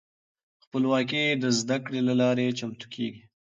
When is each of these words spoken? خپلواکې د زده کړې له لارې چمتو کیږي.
خپلواکې 0.63 1.23
د 1.43 1.45
زده 1.59 1.77
کړې 1.85 1.99
له 2.07 2.13
لارې 2.21 2.55
چمتو 2.59 2.85
کیږي. 2.93 3.21